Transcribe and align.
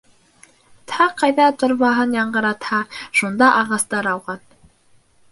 Тһа 0.91 1.05
ҡайҙа 1.19 1.49
«торба»һын 1.63 2.15
яңғыратһа, 2.17 2.79
шунда 3.19 3.51
ағастар 3.59 4.09
ауған. 4.13 4.41